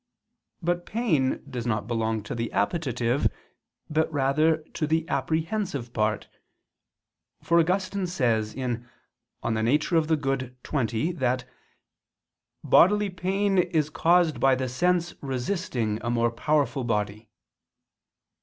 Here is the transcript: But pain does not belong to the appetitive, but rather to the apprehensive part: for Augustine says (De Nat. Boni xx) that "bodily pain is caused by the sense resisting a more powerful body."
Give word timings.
But 0.63 0.87
pain 0.87 1.43
does 1.47 1.67
not 1.67 1.85
belong 1.85 2.23
to 2.23 2.33
the 2.33 2.51
appetitive, 2.53 3.29
but 3.87 4.11
rather 4.11 4.63
to 4.73 4.87
the 4.87 5.07
apprehensive 5.07 5.93
part: 5.93 6.27
for 7.43 7.59
Augustine 7.59 8.07
says 8.07 8.55
(De 8.55 8.67
Nat. 8.67 8.79
Boni 9.43 9.77
xx) 9.77 11.19
that 11.19 11.45
"bodily 12.63 13.11
pain 13.11 13.59
is 13.59 13.91
caused 13.91 14.39
by 14.39 14.55
the 14.55 14.67
sense 14.67 15.13
resisting 15.21 15.99
a 16.01 16.09
more 16.09 16.31
powerful 16.31 16.83
body." 16.83 17.29